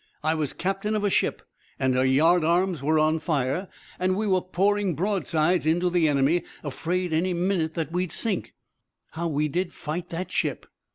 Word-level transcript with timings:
I 0.23 0.33
was 0.33 0.51
captain 0.51 0.95
of 0.95 1.03
a 1.03 1.11
ship, 1.11 1.43
and 1.77 1.93
her 1.93 2.03
yard 2.03 2.43
arms 2.43 2.81
were 2.81 2.97
on 2.97 3.19
fire, 3.19 3.67
and 3.99 4.17
we 4.17 4.25
were 4.25 4.41
pouring 4.41 4.95
broadsides 4.95 5.67
into 5.67 5.91
the 5.91 6.07
enemy, 6.07 6.43
afraid 6.63 7.13
any 7.13 7.35
minute 7.35 7.75
that 7.75 7.91
we'd 7.91 8.11
sink. 8.11 8.55
How 9.11 9.27
we 9.27 9.47
did 9.47 9.73
fight 9.73 10.09
that 10.09 10.31
ship!" 10.31 10.65